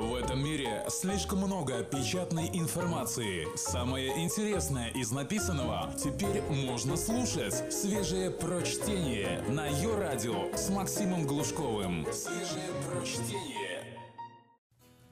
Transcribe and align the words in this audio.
В 0.00 0.14
этом 0.14 0.42
мире 0.42 0.82
слишком 0.88 1.40
много 1.40 1.82
печатной 1.84 2.48
информации. 2.54 3.46
Самое 3.54 4.24
интересное 4.24 4.88
из 4.92 5.10
написанного 5.10 5.92
теперь 6.02 6.40
можно 6.48 6.96
слушать. 6.96 7.70
Свежее 7.70 8.30
прочтение 8.30 9.42
на 9.50 9.66
ее 9.66 9.94
радио 9.98 10.56
с 10.56 10.70
Максимом 10.70 11.26
Глушковым. 11.26 12.06
Свежее 12.14 12.70
прочтение. 12.88 13.84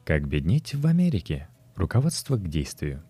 Как 0.06 0.26
беднеть 0.26 0.74
в 0.74 0.86
Америке? 0.86 1.48
Руководство 1.76 2.36
к 2.36 2.48
действию. 2.48 3.02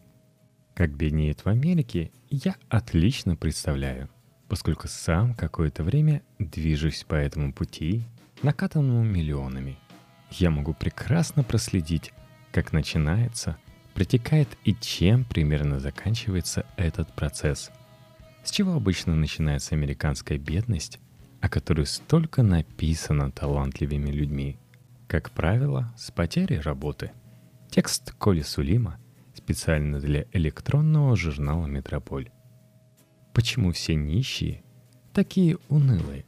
Как 0.75 0.91
беднеет 0.91 1.45
в 1.45 1.49
Америке, 1.49 2.11
я 2.29 2.57
отлично 2.69 3.37
представляю, 3.37 4.11
поскольку 4.49 4.89
сам 4.89 5.33
какое-то 5.33 5.85
время 5.85 6.23
движусь 6.41 7.05
по 7.05 7.15
этому 7.15 7.53
пути, 7.53 8.03
накатанному 8.43 9.05
миллионами– 9.05 9.79
я 10.31 10.51
могу 10.51 10.75
прекрасно 10.75 11.43
проследить, 11.43 12.13
как 12.53 12.73
начинается, 12.73 13.57
протекает 13.95 14.49
и 14.65 14.75
чем 14.75 15.25
примерно 15.25 15.81
заканчивается 15.81 16.67
этот 16.77 17.13
процесс. 17.15 17.71
С 18.45 18.51
чего 18.51 18.75
обычно 18.75 19.15
начинается 19.15 19.75
американская 19.75 20.39
бедность, 20.39 21.01
о 21.41 21.49
которой 21.49 21.87
столько 21.87 22.43
написано 22.43 23.31
талантливыми 23.31 24.11
людьми. 24.11 24.59
Как 25.07 25.31
правило, 25.31 25.93
с 25.97 26.11
потерей 26.11 26.61
работы. 26.61 27.13
Текст 27.71 28.13
Коли 28.13 28.43
Сулима 28.43 28.99
специально 29.35 30.01
для 30.01 30.27
электронного 30.33 31.17
журнала 31.17 31.67
«Метрополь». 31.67 32.31
Почему 33.35 33.73
все 33.73 33.95
нищие 33.95 34.63
такие 35.13 35.59
унылые? 35.69 36.25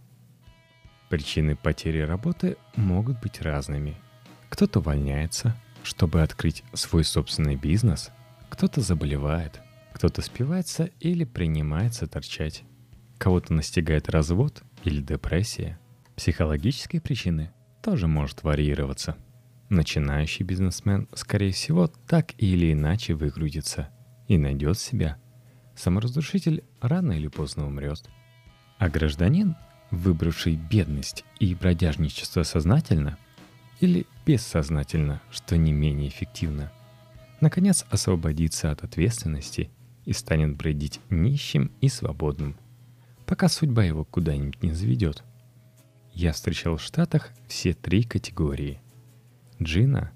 Причины 1.10 1.56
потери 1.56 1.98
работы 1.98 2.56
могут 2.76 3.20
быть 3.20 3.42
разными. 3.42 3.96
Кто-то 4.48 4.78
увольняется, 4.78 5.56
чтобы 5.82 6.22
открыть 6.22 6.62
свой 6.72 7.02
собственный 7.02 7.56
бизнес, 7.56 8.10
кто-то 8.48 8.80
заболевает, 8.80 9.60
кто-то 9.92 10.22
спивается 10.22 10.88
или 11.00 11.24
принимается 11.24 12.06
торчать. 12.06 12.62
Кого-то 13.18 13.52
настигает 13.52 14.08
развод 14.08 14.62
или 14.84 15.02
депрессия. 15.02 15.80
Психологические 16.14 17.02
причины 17.02 17.50
тоже 17.82 18.06
может 18.06 18.44
варьироваться. 18.44 19.16
Начинающий 19.68 20.44
бизнесмен, 20.44 21.08
скорее 21.14 21.50
всего, 21.50 21.88
так 21.88 22.34
или 22.38 22.72
иначе 22.72 23.14
выгрузится 23.14 23.90
и 24.28 24.38
найдет 24.38 24.78
себя. 24.78 25.18
Саморазрушитель 25.74 26.62
рано 26.80 27.12
или 27.12 27.26
поздно 27.26 27.66
умрет. 27.66 28.08
А 28.78 28.88
гражданин 28.88 29.56
выбравший 29.90 30.56
бедность 30.56 31.24
и 31.38 31.54
бродяжничество 31.54 32.42
сознательно 32.42 33.18
или 33.80 34.06
бессознательно, 34.26 35.20
что 35.30 35.56
не 35.56 35.72
менее 35.72 36.08
эффективно, 36.08 36.70
наконец 37.40 37.86
освободится 37.90 38.70
от 38.70 38.84
ответственности 38.84 39.70
и 40.04 40.12
станет 40.12 40.56
бродить 40.56 41.00
нищим 41.10 41.72
и 41.80 41.88
свободным, 41.88 42.56
пока 43.26 43.48
судьба 43.48 43.84
его 43.84 44.04
куда-нибудь 44.04 44.62
не 44.62 44.72
заведет. 44.72 45.24
Я 46.12 46.32
встречал 46.32 46.76
в 46.76 46.82
Штатах 46.82 47.30
все 47.46 47.72
три 47.72 48.02
категории. 48.02 48.80
Джина, 49.62 50.10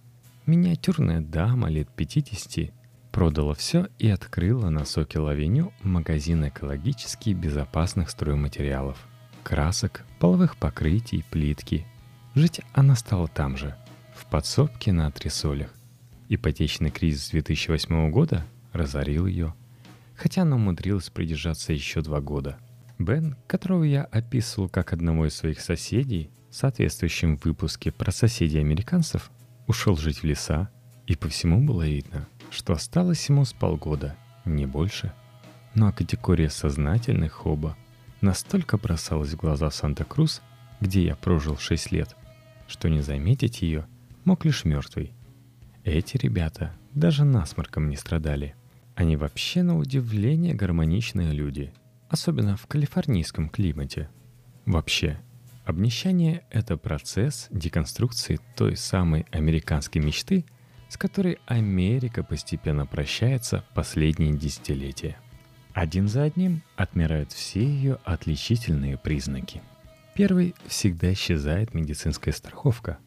миниатюрная 0.47 1.20
дама 1.20 1.69
лет 1.69 1.89
50, 1.95 2.72
продала 3.12 3.55
все 3.55 3.89
и 3.98 4.08
открыла 4.08 4.70
на 4.70 4.84
Сокел-авеню 4.84 5.72
магазин 5.83 6.47
экологически 6.48 7.30
безопасных 7.30 8.11
стройматериалов– 8.11 8.98
красок, 9.45 10.05
половых 10.19 10.56
покрытий, 10.56 11.25
плитки. 11.31 11.87
Жить 12.34 12.62
она 12.73 12.97
стала 12.97 13.28
там 13.28 13.56
же, 13.56 13.77
в 14.17 14.27
подсобке 14.27 14.91
на 14.91 15.06
антресолях. 15.06 15.73
Ипотечный 16.28 16.91
кризис 16.91 17.31
2008 17.31 18.11
года 18.11 18.45
разорил 18.73 19.27
ее, 19.27 19.55
хотя 20.17 20.42
она 20.42 20.56
умудрилась 20.56 21.11
придержаться 21.11 21.73
еще 21.73 22.01
два 22.01 22.20
года. 22.20 22.56
Бен, 22.98 23.36
которого 23.46 23.85
я 23.85 24.05
описывал 24.05 24.69
как 24.69 24.92
одного 24.92 25.27
из 25.27 25.35
своих 25.35 25.61
соседей, 25.61 26.30
в 26.51 26.55
соответствующем 26.57 27.36
выпуске 27.36 27.92
про 27.92 28.11
соседей 28.11 28.61
американцев, 28.61 29.30
ушел 29.67 29.96
жить 29.96 30.20
в 30.20 30.24
леса, 30.24 30.70
и 31.07 31.17
по 31.17 31.29
всему 31.29 31.61
было 31.61 31.86
видно, 31.86 32.27
что 32.51 32.73
осталось 32.73 33.29
ему 33.29 33.45
с 33.45 33.52
полгода, 33.52 34.17
не 34.45 34.64
больше. 34.64 35.13
Ну 35.74 35.86
а 35.89 35.92
категория 35.92 36.48
сознательных 36.48 37.45
оба– 37.46 37.77
настолько 38.24 38.79
бросалась 38.79 39.30
в 39.30 39.36
глаза 39.36 39.70
Санта-Крус, 39.70 40.42
где 40.80 41.05
я 41.05 41.14
прожил 41.14 41.57
6 41.57 41.92
лет, 41.92 42.17
что 42.67 42.89
не 42.89 43.01
заметить 43.01 43.62
ее 43.62 43.86
мог 44.24 44.45
лишь 44.45 44.64
мертвый. 44.64 45.12
Эти 45.85 46.17
ребята 46.17 46.74
даже 46.95 47.24
насморком 47.24 47.89
не 47.89 47.96
страдали. 47.96 48.57
Они 48.95 49.17
вообще 49.17 49.63
на 49.63 49.77
удивление 49.77 50.55
гармоничные 50.55 51.33
люди, 51.33 51.73
особенно 52.08 52.57
в 52.57 52.67
калифорнийском 52.67 53.48
климате. 53.48 54.08
Вообще, 54.67 55.20
обнищание— 55.64 56.45
это 56.51 56.77
процесс 56.77 57.48
деконструкции 57.51 58.40
той 58.57 58.77
самой 58.77 59.27
американской 59.30 60.01
мечты, 60.01 60.46
с 60.89 60.96
которой 60.96 61.39
Америка 61.46 62.23
постепенно 62.23 62.86
прощается 62.86 63.64
последние 63.74 64.33
десятилетия. 64.33 65.18
Один 65.74 66.07
за 66.07 66.23
одним 66.23 66.62
отмирают 66.77 67.33
все 67.33 67.64
ее 67.64 67.98
отличительные 68.05 68.96
признаки. 68.96 69.61
Первый 70.14 70.55
всегда 70.68 71.12
исчезает 71.12 71.74
медицинская 71.74 72.33
страховка. 72.33 72.98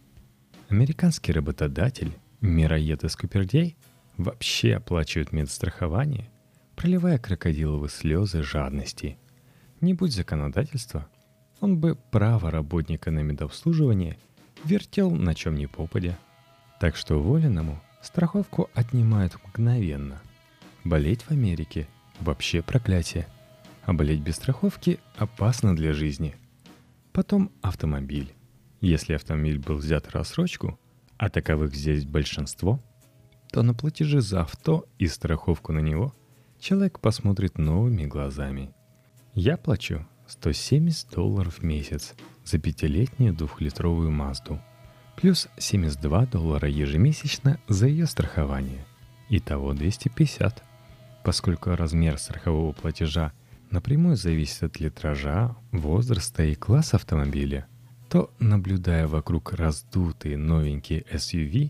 Американский 0.67 1.31
работодатель, 1.31 2.11
мироед 2.41 3.05
и 3.05 3.07
скупердей 3.07 3.77
вообще 4.17 4.75
оплачивают 4.75 5.31
медстрахование, 5.31 6.29
проливая 6.75 7.17
крокодиловые 7.17 7.89
слезы 7.89 8.43
жадности. 8.43 9.17
Не 9.79 9.93
будь 9.93 10.13
законодательства, 10.13 11.07
он 11.61 11.77
бы 11.77 11.95
право 11.95 12.51
работника 12.51 13.11
на 13.11 13.19
медобслуживание 13.19 14.17
вертел 14.65 15.09
на 15.11 15.33
чем 15.33 15.55
ни 15.55 15.67
попадя. 15.67 16.19
Так 16.81 16.97
что 16.97 17.15
уволенному 17.15 17.81
страховку 18.01 18.69
отнимают 18.73 19.37
мгновенно. 19.47 20.21
Болеть 20.83 21.21
в 21.21 21.31
Америке– 21.31 21.87
вообще 22.19 22.61
проклятие. 22.61 23.27
А 23.85 23.93
без 23.93 24.35
страховки 24.35 24.99
опасно 25.15 25.75
для 25.75 25.93
жизни. 25.93 26.35
Потом 27.13 27.51
автомобиль. 27.61 28.33
Если 28.81 29.13
автомобиль 29.13 29.59
был 29.59 29.75
взят 29.75 30.09
рассрочку, 30.11 30.79
а 31.17 31.29
таковых 31.29 31.75
здесь 31.75 32.05
большинство, 32.05 32.79
то 33.51 33.63
на 33.63 33.73
платежи 33.73 34.21
за 34.21 34.41
авто 34.41 34.85
и 34.99 35.07
страховку 35.07 35.71
на 35.71 35.79
него 35.79 36.13
человек 36.59 36.99
посмотрит 36.99 37.57
новыми 37.57 38.05
глазами. 38.05 38.71
Я 39.33 39.57
плачу 39.57 40.05
170 40.27 41.09
долларов 41.11 41.59
в 41.59 41.63
месяц 41.63 42.13
за 42.43 42.59
пятилетнюю 42.59 43.33
двухлитровую 43.33 44.11
Мазду, 44.11 44.61
плюс 45.15 45.47
72 45.57 46.25
доллара 46.27 46.67
ежемесячно 46.67 47.59
за 47.67 47.87
ее 47.87 48.05
страхование. 48.05 48.85
Итого 49.29 49.73
250. 49.73 50.63
Поскольку 51.27 51.75
размер 51.75 52.17
страхового 52.19 52.71
платежа 52.71 53.33
напрямую 53.69 54.15
зависит 54.15 54.63
от 54.63 54.79
литража, 54.79 55.57
возраста 55.73 56.45
и 56.45 56.55
класса 56.55 56.95
автомобиля, 56.95 57.67
то, 58.09 58.33
наблюдая 58.39 59.09
вокруг 59.09 59.51
раздутые 59.51 60.37
новенькие 60.37 61.03
SUV, 61.11 61.69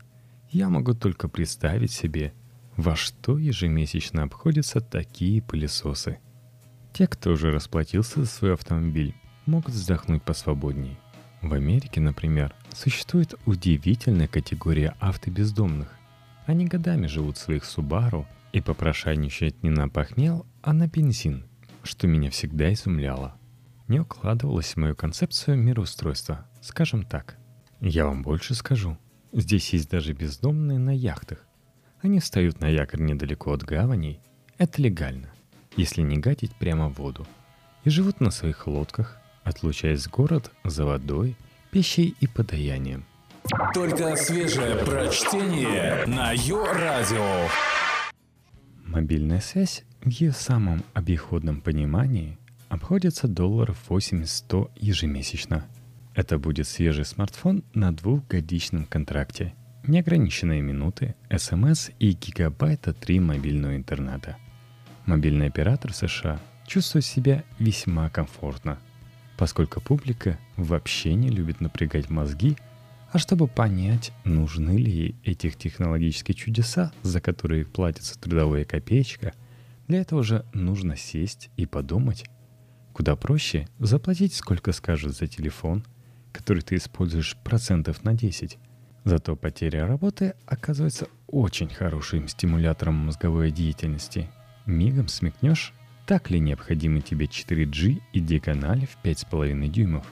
я 0.52 0.70
могу 0.70 0.94
только 0.94 1.28
представить 1.28 1.92
себе, 1.92 2.36
во 2.76 2.96
что 2.96 3.40
ежемесячно 3.40 4.22
обходятся 4.22 4.80
такие 4.80 5.42
пылесосы. 5.42 6.20
Те, 6.94 7.08
кто 7.08 7.32
уже 7.32 7.52
расплатился 7.52 8.20
за 8.20 8.28
свой 8.28 8.54
автомобиль, 8.54 9.16
могут 9.48 9.74
вздохнуть 9.74 10.22
посвободнее. 10.22 11.00
В 11.42 11.52
Америке, 11.52 12.00
например, 12.00 12.54
существует 12.76 13.34
удивительная 13.48 14.28
категория 14.28 14.94
автобездомных. 15.00 15.90
Они 16.46 16.68
годами 16.68 17.08
живут 17.08 17.38
в 17.38 17.42
своих 17.42 17.64
Subaru 17.64 18.28
и 18.58 18.62
попрошайничать 18.62 19.62
не 19.64 19.70
на 19.70 19.88
похмел, 19.88 20.46
а 20.64 20.74
на 20.74 20.88
бензин, 20.88 21.46
что 21.84 22.08
меня 22.08 22.32
всегда 22.32 22.74
изумляло. 22.74 23.36
Не 23.88 24.00
укладывалось 24.00 24.74
в 24.74 24.78
мою 24.78 24.96
концепцию 24.96 25.58
мироустройства, 25.58 26.46
скажем 26.62 27.04
так. 27.04 27.38
Я 27.80 28.06
вам 28.06 28.24
больше 28.24 28.56
скажу. 28.56 28.98
Здесь 29.32 29.72
есть 29.74 29.90
даже 29.90 30.14
бездомные 30.14 30.80
на 30.80 30.90
яхтах. 30.90 31.46
Они 32.02 32.20
встают 32.20 32.60
на 32.60 32.68
якорь 32.68 33.02
недалеко 33.02 33.52
от 33.52 33.64
гаваней. 33.64 34.20
Это 34.58 34.82
легально, 34.82 35.30
если 35.76 36.02
не 36.02 36.18
гадить 36.18 36.56
прямо 36.56 36.90
в 36.90 36.96
воду. 36.96 37.28
И 37.84 37.90
живут 37.90 38.20
на 38.20 38.32
своих 38.32 38.66
лодках, 38.66 39.18
отлучаясь 39.44 40.08
город 40.08 40.52
за 40.64 40.86
водой, 40.86 41.36
пищей 41.70 42.16
и 42.20 42.28
подаянием. 42.28 43.06
Только 43.74 44.16
свежее 44.16 44.76
прочтение 44.84 46.06
на 46.08 46.34
Йо-Радио. 46.34 47.48
Мобильная 48.98 49.42
связь 49.42 49.84
в 50.02 50.10
ее 50.10 50.32
самом 50.32 50.84
обиходном 50.96 51.62
понимании 51.62 52.40
обходится 52.68 53.28
долларов 53.28 53.78
80-100 53.90 54.72
ежемесячно. 54.76 55.68
Это 56.16 56.40
будет 56.40 56.68
свежий 56.68 57.06
смартфон 57.06 57.64
на 57.76 57.96
двухгодичном 57.96 58.86
контракте. 58.86 59.54
неограниченные 59.86 60.64
минуты, 60.64 61.14
СМС 61.30 61.92
и 62.00 62.14
гигабайта 62.14 62.92
3 62.92 63.20
мобильного 63.20 63.76
интернета. 63.76 64.38
Мобильный 65.06 65.46
оператор 65.46 65.94
США 65.94 66.40
чувствует 66.66 67.06
себя 67.06 67.44
весьма 67.60 68.10
комфортно, 68.10 68.80
поскольку 69.38 69.80
публика 69.80 70.40
вообще 70.56 71.14
не 71.14 71.30
любит 71.30 71.62
напрягать 71.62 72.10
мозги, 72.10 72.58
а 73.12 73.20
чтобы 73.20 73.48
понять, 73.48 74.12
нужны 74.26 74.78
ли 74.78 75.16
этих 75.24 75.56
технологические 75.56 76.36
чудеса, 76.36 76.92
за 77.04 77.22
которые 77.22 77.66
платится 77.66 78.20
трудовая 78.20 78.66
копеечка, 78.66 79.34
для 79.88 80.02
этого 80.02 80.24
же 80.24 80.46
нужно 80.54 80.98
сесть 80.98 81.50
и 81.56 81.66
подумать. 81.66 82.26
Куда 82.94 83.16
проще 83.16 83.68
заплатить, 83.80 84.34
сколько 84.34 84.72
скажут 84.74 85.16
за 85.16 85.28
телефон, 85.28 85.86
который 86.34 86.62
ты 86.62 86.76
используешь 86.76 87.38
процентов 87.44 88.04
на 88.04 88.14
10. 88.14 88.58
Зато 89.06 89.36
потеря 89.38 89.88
работы 89.88 90.34
оказывается 90.46 91.08
очень 91.28 91.70
хорошим 91.70 92.28
стимулятором 92.28 92.96
мозговой 92.96 93.52
деятельности. 93.52 94.30
Мигом 94.66 95.08
смекнешь, 95.08 95.74
так 96.06 96.30
ли 96.30 96.40
необходимы 96.40 97.02
тебе 97.02 97.26
4G 97.28 98.02
и 98.12 98.20
диагонали 98.20 98.86
в 98.86 98.98
5,5 99.04 99.68
дюймов. 99.70 100.06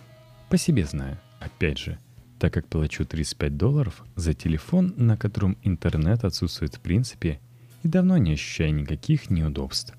По 0.50 0.58
себе 0.58 0.86
знаю, 0.86 1.20
опять 1.40 1.80
же, 1.80 2.00
так 2.46 2.54
как 2.54 2.68
плачу 2.68 3.06
35 3.06 3.58
долларов 3.58 4.06
за 4.16 4.36
телефон, 4.36 4.94
на 4.98 5.18
котором 5.18 5.58
интернет 5.64 6.24
отсутствует 6.24 6.76
в 6.76 6.80
принципе, 6.80 7.40
и 7.82 7.88
давно 7.88 8.18
не 8.18 8.34
ощущаю 8.34 8.76
никаких 8.76 9.32
неудобств. 9.32 9.96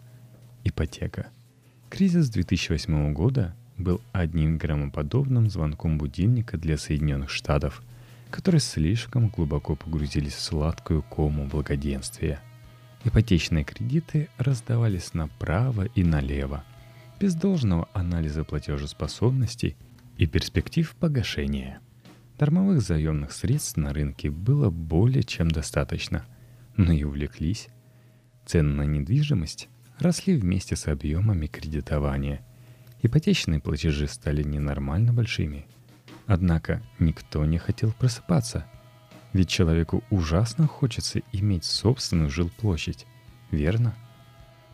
Ипотека– 0.62 1.26
Кризис 1.90 2.28
2008 2.28 3.12
года 3.14 3.56
был 3.78 4.00
одним 4.12 4.58
громоподобным 4.58 5.50
звонком 5.50 5.98
будильника 5.98 6.56
для 6.56 6.78
Соединенных 6.78 7.30
Штатов, 7.30 7.82
которые 8.30 8.60
слишком 8.60 9.28
глубоко 9.28 9.74
погрузились 9.74 10.34
в 10.34 10.40
сладкую 10.40 11.02
кому 11.02 11.46
благоденствия. 11.46 12.40
Ипотечные 13.02 13.64
кредиты 13.64 14.28
раздавались 14.38 15.14
направо 15.14 15.86
и 15.94 16.04
налево, 16.04 16.62
без 17.18 17.34
должного 17.34 17.88
анализа 17.92 18.44
платежеспособности 18.44 19.76
и 20.16 20.26
перспектив 20.26 20.94
погашения. 20.94 21.80
Дармовых 22.38 22.82
заемных 22.82 23.32
средств 23.32 23.78
на 23.78 23.94
рынке 23.94 24.30
было 24.30 24.68
более 24.68 25.22
чем 25.22 25.50
достаточно, 25.50 26.26
но 26.76 26.92
и 26.92 27.02
увлеклись. 27.02 27.68
Цены 28.44 28.74
на 28.74 28.82
недвижимость 28.82 29.68
росли 29.98 30.36
вместе 30.36 30.76
с 30.76 30.86
объемами 30.86 31.46
кредитования. 31.46 32.46
Ипотечные 33.00 33.60
платежи 33.60 34.06
стали 34.06 34.42
ненормально 34.42 35.14
большими. 35.14 35.66
Однако 36.26 36.82
никто 36.98 37.44
не 37.46 37.56
хотел 37.56 37.92
просыпаться. 37.92 38.66
Ведь 39.32 39.48
человеку 39.48 40.04
ужасно 40.10 40.66
хочется 40.66 41.22
иметь 41.32 41.64
собственную 41.64 42.28
жилплощадь, 42.28 43.06
верно? 43.50 43.94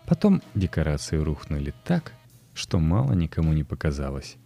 Потом 0.07 0.43
декорации 0.55 1.17
рухнули 1.17 1.73
так, 1.85 2.13
что 2.55 2.81
мало 2.81 3.13
никому 3.13 3.53
не 3.53 3.63
показалось. 3.63 4.37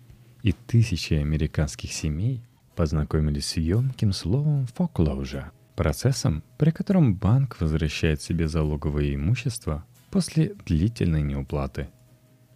И 0.43 0.53
тысячи 0.53 1.15
американских 1.15 1.93
семей 1.93 2.46
познакомились 2.77 3.47
с 3.47 3.57
емким 3.57 4.13
словом 4.13 4.67
«foreclosure»– 4.77 5.47
процессом, 5.75 6.45
при 6.59 6.71
котором 6.71 7.15
банк 7.15 7.57
возвращает 7.61 8.23
себе 8.23 8.47
залоговое 8.47 9.15
имущество 9.15 9.85
после 10.11 10.55
длительной 10.67 11.23
неуплаты. 11.23 11.89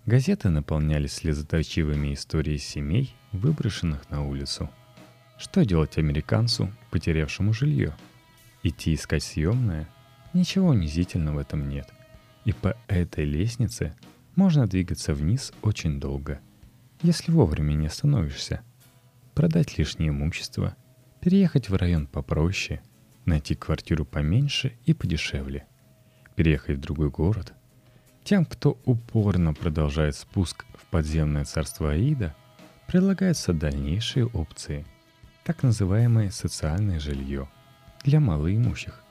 Газеты 0.07 0.51
наполнялись 0.51 1.15
слезоточивыми 1.15 2.15
историями 2.15 2.59
семей, 2.59 3.15
выброшенных 3.33 4.09
на 4.11 4.23
улицу. 4.27 4.71
Что 5.39 5.65
делать 5.65 5.99
американцу, 5.99 6.71
потерявшему 6.91 7.53
жилье? 7.53 7.95
Идти 8.63 8.95
искать 8.95 9.23
съемное? 9.23 9.89
Ничего 10.33 10.69
унизительного 10.69 11.37
в 11.37 11.39
этом 11.39 11.69
нет. 11.69 11.89
И 12.45 12.53
по 12.53 12.77
этой 12.89 13.25
лестнице 13.25 13.95
можно 14.37 14.67
двигаться 14.67 15.15
вниз 15.15 15.53
очень 15.63 15.99
долго, 15.99 16.41
если 17.03 17.33
вовремя 17.33 17.75
не 17.75 17.87
остановишься. 17.87 18.63
Продать 19.41 19.79
лишнее 19.79 20.11
имущество, 20.11 20.77
переехать 21.23 21.71
в 21.71 21.75
район 21.75 22.07
попроще, 22.07 22.83
найти 23.25 23.55
квартиру 23.55 24.05
поменьше 24.05 24.75
и 24.85 24.93
подешевле 24.93 25.67
переехать 26.37 26.77
в 26.77 26.81
другой 26.83 27.09
город. 27.09 27.55
Тем, 28.23 28.45
кто 28.45 28.79
упорно 28.85 29.55
продолжает 29.55 30.15
спуск 30.15 30.67
в 30.75 30.85
подземное 30.91 31.47
царство 31.47 31.93
Аида, 31.93 32.37
предлагаются 32.87 33.55
дальнейшие 33.55 34.27
опции. 34.27 34.85
Так 35.43 35.63
называемое 35.63 36.31
социальное 36.31 37.01
жилье 37.01 37.49
для 38.05 38.21
малоимущих. 38.21 39.03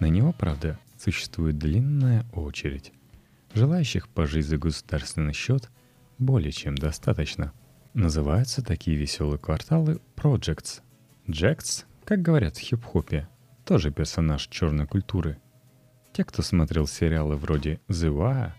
На 0.00 0.06
него, 0.06 0.32
правда, 0.32 0.78
существует 0.96 1.58
длинная 1.58 2.24
очередь. 2.32 2.94
Желающих 3.52 4.08
пожить 4.08 4.46
за 4.46 4.56
государственный 4.56 5.34
счет 5.34 5.68
более 6.16 6.52
чем 6.52 6.76
достаточно. 6.76 7.52
Называются 7.96 8.62
такие 8.62 8.96
веселые 8.96 9.38
кварталы 9.38 10.00
projects. 10.14 10.82
Джекс, 11.28 11.84
как 12.04 12.22
говорят 12.22 12.56
в 12.56 12.60
хип-хопе, 12.60 13.26
тоже 13.64 13.90
персонаж 13.90 14.46
черной 14.46 14.86
культуры– 14.86 15.38
те, 16.16 16.24
кто 16.24 16.40
смотрел 16.40 16.86
сериалы 16.86 17.36
вроде 17.36 17.78
«The 17.88 18.08
Wire», 18.08 18.52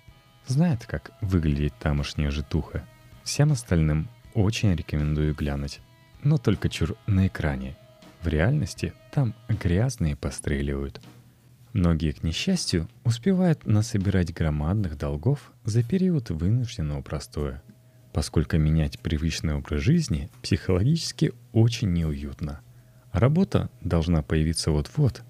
знают, 0.45 0.85
как 0.85 1.11
выглядит 1.21 1.73
тамошняя 1.79 2.29
житуха. 2.29 2.85
Всем 3.23 3.51
остальным 3.51 4.09
очень 4.35 4.75
рекомендую 4.75 5.33
глянуть. 5.33 5.79
Но 6.21 6.37
только 6.37 6.69
чур 6.69 6.95
на 7.07 7.25
экране. 7.25 7.75
В 8.21 8.27
реальности 8.27 8.93
там 9.11 9.33
грязные 9.49 10.15
постреливают. 10.15 11.01
Многие, 11.73 12.11
к 12.11 12.21
несчастью, 12.21 12.87
успевают 13.03 13.65
насобирать 13.65 14.31
громадных 14.31 14.95
долгов 14.95 15.51
за 15.63 15.81
период 15.81 16.29
вынужденного 16.29 17.01
простоя, 17.01 17.63
поскольку 18.17 18.57
менять 18.57 18.97
привычный 18.97 19.53
образ 19.53 19.83
жизни 19.83 20.31
психологически 20.41 21.33
очень 21.51 21.93
неуютно. 21.93 22.61
Работа 23.11 23.69
должна 23.81 24.23
появиться 24.23 24.71
вот-вот, 24.71 25.21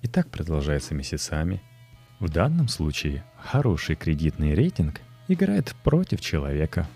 и 0.00 0.08
так 0.08 0.30
продолжается 0.30 0.94
месяцами– 0.94 1.60
в 2.18 2.30
данном 2.30 2.68
случае 2.68 3.24
хороший 3.38 3.94
кредитный 3.94 4.54
рейтинг 4.54 5.02
играет 5.28 5.74
против 5.84 6.22
человека. 6.22 6.88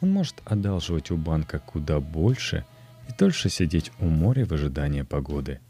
Он 0.00 0.10
может 0.10 0.42
одалживать 0.44 1.12
у 1.12 1.16
банка 1.16 1.60
куда 1.60 2.00
больше 2.00 2.64
и 3.08 3.12
дольше 3.16 3.50
сидеть 3.50 3.92
у 4.00 4.06
моря 4.06 4.44
в 4.46 4.52
ожидании 4.52 5.02
погоды. 5.02 5.60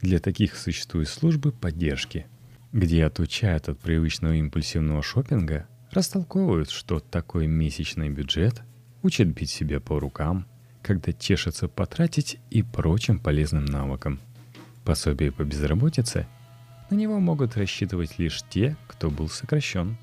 Для 0.00 0.20
таких 0.20 0.54
существуют 0.54 1.08
службы 1.08 1.50
поддержки, 1.50 2.28
где 2.72 3.04
отучают 3.04 3.68
от 3.68 3.80
привычного 3.80 4.34
импульсивного 4.34 5.02
шопинга, 5.02 5.66
растолковывают, 5.94 6.70
что 6.70 7.00
такой 7.00 7.46
месячный 7.46 8.10
бюджет, 8.10 8.62
учат 9.02 9.28
бить 9.28 9.50
себя 9.50 9.80
по 9.80 9.98
рукам, 9.98 10.46
когда 10.82 11.12
тешатся 11.12 11.68
потратить 11.68 12.38
и 12.50 12.62
прочим 12.62 13.18
полезным 13.18 13.64
навыкам. 13.64 14.20
Пособие 14.84 15.32
по 15.32 15.44
безработице– 15.44 16.26
на 16.90 16.96
него 16.96 17.18
могут 17.18 17.56
рассчитывать 17.56 18.18
лишь 18.18 18.42
те, 18.48 18.76
кто 18.86 19.10
был 19.10 19.28
сокращен. 19.28 19.96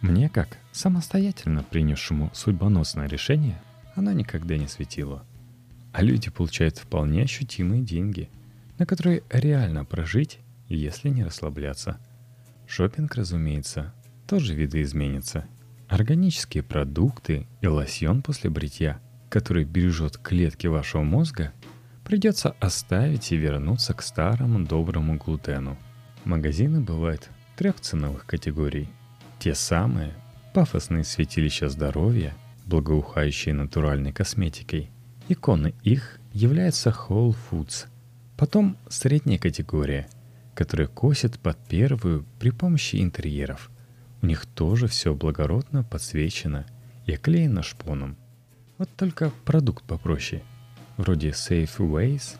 Мне, 0.00 0.28
как 0.28 0.56
самостоятельно 0.72 1.62
принявшему 1.62 2.30
судьбоносное 2.32 3.08
решение, 3.08 3.60
оно 3.94 4.12
никогда 4.12 4.56
не 4.56 4.68
светило. 4.68 5.24
А 5.92 6.02
люди 6.02 6.30
получают 6.30 6.78
вполне 6.78 7.24
ощутимые 7.24 7.82
деньги, 7.82 8.30
на 8.78 8.86
которые 8.86 9.22
реально 9.28 9.84
прожить, 9.84 10.38
если 10.68 11.08
не 11.08 11.24
расслабляться. 11.24 11.98
Шопинг, 12.66 13.16
разумеется, 13.16 13.92
тоже 14.30 14.54
видоизменится. 14.54 15.44
Органические 15.88 16.62
продукты 16.62 17.46
и 17.60 17.66
лосьон 17.66 18.22
после 18.22 18.48
бритья, 18.48 18.98
который 19.28 19.64
бережет 19.64 20.16
клетки 20.16 20.68
вашего 20.68 21.02
мозга, 21.02 21.52
придется 22.04 22.56
оставить 22.60 23.30
и 23.32 23.36
вернуться 23.36 23.92
к 23.92 24.00
старому 24.02 24.64
доброму 24.64 25.16
глутену– 25.16 25.76
Магазины 26.24 26.80
бывают 26.80 27.30
трех 27.56 27.80
ценовых 27.80 28.26
категорий. 28.26 28.90
Те 29.38 29.54
самые 29.54 30.14
пафосные 30.52 31.02
святилища 31.02 31.70
здоровья, 31.70 32.34
благоухающие 32.66 33.54
натуральной 33.54 34.12
косметикой. 34.12 34.90
Иконы 35.28 35.74
их 35.82 36.20
являются 36.32 36.90
Whole 36.90 37.34
Foods. 37.50 37.86
Потом 38.36 38.76
средняя 38.88 39.38
категория, 39.38 40.08
которая 40.54 40.88
косит 40.88 41.38
под 41.40 41.56
первую 41.68 42.26
при 42.38 42.50
помощи 42.50 43.00
интерьеров. 43.00 43.70
У 44.22 44.26
них 44.26 44.46
тоже 44.46 44.86
все 44.86 45.14
благородно 45.14 45.82
подсвечено 45.84 46.66
и 47.06 47.12
оклеено 47.12 47.62
шпоном. 47.62 48.16
Вот 48.78 48.90
только 48.96 49.30
продукт 49.44 49.84
попроще, 49.84 50.42
вроде 50.96 51.30
Safeways 51.30 52.36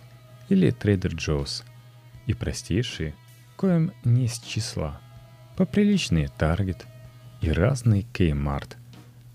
или 0.48 0.72
Trader 0.72 1.14
Joe's. 1.14 1.64
И 2.26 2.34
простейшие– 2.34 3.14
коим 3.60 3.92
не 4.04 4.26
с 4.26 4.38
числа. 4.38 5.00
Поприличные 5.56 6.30
Target 6.38 6.84
и 7.42 7.50
разные 7.50 8.06
Kmart, 8.12 8.76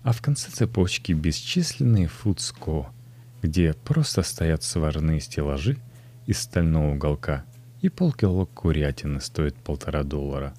а 0.02 0.12
в 0.12 0.20
конце 0.20 0.50
цепочки 0.50 1.12
бесчисленные 1.12 2.08
Foodsco, 2.08 2.86
где 3.42 3.72
просто 3.72 4.22
стоят 4.22 4.64
сварные 4.64 5.20
стеллажи 5.20 5.78
из 6.26 6.40
стального 6.40 6.94
уголка 6.94 7.44
и 7.82 7.88
полкило 7.88 8.46
курятины 8.46 9.20
стоит 9.20 9.54
полтора 9.54 10.02
доллара. 10.02 10.54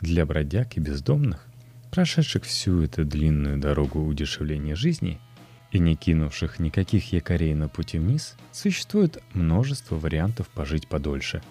Для 0.00 0.24
бродяг 0.24 0.76
и 0.76 0.80
бездомных, 0.80 1.44
прошедших 1.90 2.44
всю 2.44 2.82
эту 2.82 3.04
длинную 3.04 3.58
дорогу 3.58 4.04
удешевления 4.04 4.76
жизни 4.76 5.18
и 5.72 5.80
не 5.80 5.96
кинувших 5.96 6.60
никаких 6.60 7.12
якорей 7.12 7.54
на 7.54 7.68
пути 7.68 7.98
вниз, 7.98 8.36
существует 8.52 9.20
множество 9.34 9.96
вариантов 9.96 10.48
пожить 10.48 10.86
подольше. 10.86 11.42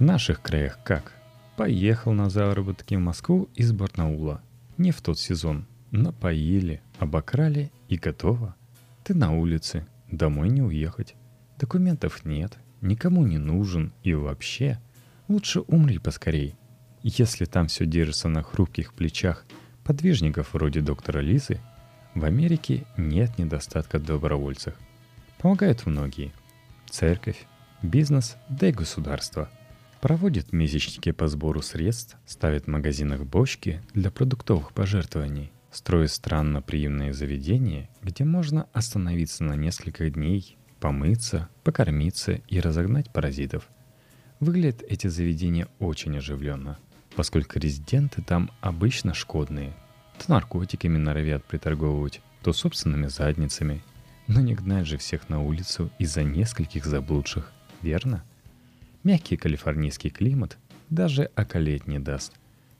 В 0.00 0.02
наших 0.02 0.42
краях 0.42 0.80
как? 0.82 1.12
Поехал 1.56 2.12
на 2.12 2.28
заработки 2.28 2.96
в 2.96 3.00
Москву 3.00 3.48
из 3.54 3.72
Барнаула. 3.72 4.42
Не 4.78 4.90
в 4.90 5.00
тот 5.00 5.20
сезон. 5.20 5.66
Напоили, 5.92 6.80
обокрали 6.98 7.70
и 7.88 7.96
готово. 7.96 8.56
Ты 9.04 9.14
на 9.14 9.32
улице, 9.32 9.86
домой 10.10 10.48
не 10.48 10.62
уехать. 10.62 11.14
Документов 11.58 12.24
нет, 12.24 12.58
никому 12.80 13.24
не 13.26 13.38
нужен 13.38 13.92
и 14.02 14.12
вообще 14.14 14.80
лучше 15.28 15.60
умри 15.60 15.98
поскорей. 15.98 16.56
Если 17.02 17.46
там 17.46 17.66
все 17.66 17.84
держится 17.84 18.28
на 18.28 18.42
хрупких 18.42 18.94
плечах 18.94 19.44
подвижников 19.84 20.54
вроде 20.54 20.80
доктора 20.80 21.20
Лизы, 21.20 21.60
в 22.14 22.24
Америке 22.24 22.84
нет 22.96 23.38
недостатка 23.38 23.98
в 23.98 24.04
добровольцах. 24.04 24.74
Помогают 25.38 25.86
многие. 25.86 26.32
Церковь, 26.88 27.46
бизнес, 27.82 28.36
да 28.48 28.68
и 28.68 28.72
государство. 28.72 29.50
Проводят 30.00 30.52
месячники 30.52 31.10
по 31.10 31.26
сбору 31.26 31.62
средств, 31.62 32.16
ставят 32.26 32.64
в 32.64 32.68
магазинах 32.68 33.24
бочки 33.24 33.82
для 33.94 34.10
продуктовых 34.10 34.72
пожертвований, 34.72 35.52
строят 35.70 36.10
странно-приимные 36.10 37.12
заведения, 37.12 37.88
где 38.02 38.24
можно 38.24 38.68
остановиться 38.72 39.42
на 39.42 39.56
несколько 39.56 40.10
дней 40.10 40.56
помыться, 40.78 41.48
покормиться 41.62 42.40
и 42.48 42.60
разогнать 42.60 43.12
паразитов. 43.12 43.68
Выглядят 44.40 44.82
эти 44.88 45.06
заведения 45.06 45.68
очень 45.78 46.18
оживленно, 46.18 46.78
поскольку 47.16 47.58
резиденты 47.58 48.22
там 48.22 48.50
обычно 48.60 49.14
шкодные. 49.14 49.72
То 50.18 50.30
наркотиками 50.32 50.98
норовят 50.98 51.44
приторговывать, 51.44 52.20
то 52.42 52.52
собственными 52.52 53.06
задницами. 53.06 53.82
Но 54.26 54.40
не 54.40 54.54
гнать 54.54 54.86
же 54.86 54.98
всех 54.98 55.28
на 55.28 55.42
улицу 55.42 55.90
из-за 55.98 56.22
нескольких 56.22 56.84
заблудших, 56.84 57.52
верно? 57.80 58.24
Мягкий 59.02 59.36
калифорнийский 59.36 60.10
климат 60.10 60.58
даже 60.90 61.30
околеть 61.34 61.86
не 61.86 61.98
даст. 61.98 62.32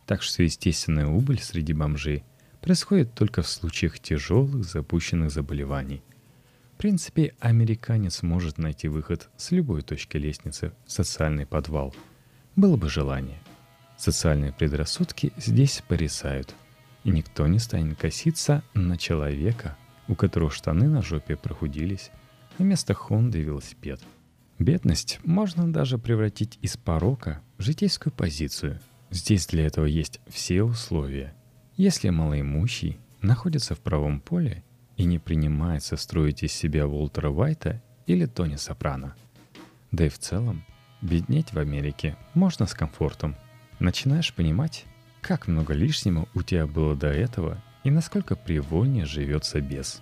Так 0.06 0.22
что 0.22 0.42
естественная 0.42 1.06
убыль 1.06 1.40
среди 1.40 1.72
бомжей 1.72 2.24
происходит 2.60 3.14
только 3.14 3.42
в 3.42 3.48
случаях 3.48 3.98
тяжелых 3.98 4.64
запущенных 4.64 5.30
заболеваний– 5.30 6.02
принципе, 6.82 7.32
американец 7.38 8.22
может 8.22 8.58
найти 8.58 8.88
выход 8.88 9.30
с 9.36 9.52
любой 9.52 9.82
точки 9.82 10.16
лестницы 10.16 10.72
в 10.84 10.90
социальный 10.90 11.46
подвал. 11.46 11.94
Было 12.56 12.76
бы 12.76 12.90
желание. 12.90 13.38
Социальные 14.02 14.52
предрассудки 14.52 15.32
здесь 15.36 15.80
порисают. 15.86 16.56
И 17.04 17.10
никто 17.10 17.46
не 17.46 17.60
станет 17.60 18.00
коситься 18.00 18.64
на 18.74 18.98
человека, 18.98 19.76
у 20.08 20.16
которого 20.16 20.50
штаны 20.50 20.88
на 20.88 21.02
жопе 21.02 21.36
прохудились, 21.36 22.10
а 22.58 22.64
вместо 22.64 22.94
Хонды 22.94 23.40
велосипед. 23.42 24.00
Бедность 24.58 25.20
можно 25.22 25.72
даже 25.72 25.98
превратить 25.98 26.58
из 26.62 26.76
порока 26.76 27.42
в 27.58 27.62
житейскую 27.62 28.12
позицию. 28.12 28.80
Здесь 29.10 29.46
для 29.46 29.66
этого 29.66 29.84
есть 29.84 30.20
все 30.26 30.64
условия. 30.64 31.32
Если 31.76 32.10
малоимущий 32.10 32.98
находится 33.20 33.76
в 33.76 33.78
правом 33.78 34.18
поле 34.18 34.64
и 34.96 35.04
не 35.04 35.20
принимается 35.20 35.96
строить 35.96 36.42
из 36.42 36.52
себя 36.52 36.88
Уолтера 36.88 37.30
Уайта 37.30 37.80
или 38.08 38.26
Тони 38.26 38.56
Сопрано. 38.56 39.14
Да 39.92 40.06
и 40.06 40.08
в 40.08 40.18
целом, 40.18 40.64
беднеть 41.02 41.52
в 41.52 41.58
Америке 41.60 42.16
можно 42.34 42.66
с 42.66 42.74
комфортом. 42.74 43.36
Начинаешь 43.82 44.32
понимать, 44.32 44.84
как 45.22 45.48
много 45.48 45.74
лишнего 45.74 46.28
у 46.34 46.42
тебя 46.42 46.68
было 46.68 46.94
до 46.94 47.08
этого 47.08 47.60
и 47.82 47.90
насколько 47.90 48.36
привольнее 48.36 49.06
живется 49.06 49.60
без. 49.60 50.00